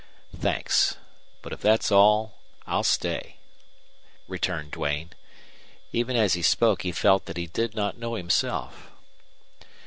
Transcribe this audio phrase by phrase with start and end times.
[0.35, 0.97] "Thanks.
[1.43, 3.37] But if that's all I'll stay,"
[4.27, 5.11] returned Duane.
[5.93, 8.89] Even as he spoke he felt that he did not know himself.